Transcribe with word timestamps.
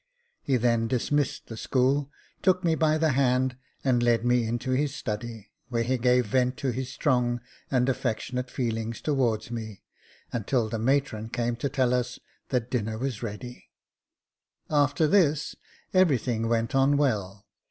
He 0.41 0.57
then 0.57 0.87
dismissed 0.87 1.45
the 1.45 1.55
school, 1.55 2.09
took 2.41 2.63
me 2.63 2.73
by 2.73 2.97
the 2.97 3.11
hand, 3.11 3.55
and 3.83 4.01
led 4.01 4.25
me 4.25 4.47
into 4.47 4.71
his 4.71 4.95
study, 4.95 5.51
where 5.69 5.83
he 5.83 5.99
gave 5.99 6.25
vent 6.25 6.57
to 6.57 6.71
his 6.71 6.91
strong 6.91 7.39
and 7.69 7.87
affectionate 7.87 8.49
feelings 8.49 8.99
towards 8.99 9.51
me, 9.51 9.83
until 10.33 10.69
the 10.69 10.79
matron 10.79 11.29
came 11.29 11.55
to 11.57 11.69
tell 11.69 11.93
us 11.93 12.17
that 12.49 12.71
dinner 12.71 12.97
was 12.97 13.21
ready. 13.21 13.69
Jacob 13.69 13.73
Faithful 13.75 14.71
43 14.77 14.77
After 14.83 15.07
this, 15.07 15.55
everything 15.93 16.49
went 16.49 16.73
on 16.73 16.97
well. 16.97 17.45